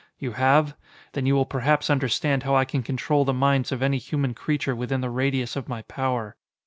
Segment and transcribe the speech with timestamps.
[0.17, 0.75] You have?
[1.13, 4.75] Then you will perhaps understand how I can control the minds of any human creature
[4.75, 6.35] within the radius of my power.